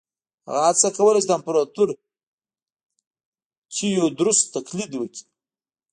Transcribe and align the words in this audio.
هغه 0.47 0.61
هڅه 0.69 0.89
کوله 0.97 1.19
چې 1.21 1.27
د 1.29 1.31
امپراتور 1.37 1.89
تیوودروس 3.73 4.39
تقلید 4.55 4.91
وکړي. 4.95 5.21